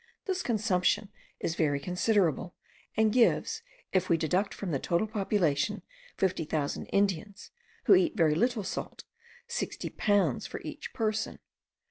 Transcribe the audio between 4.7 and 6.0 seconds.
the total population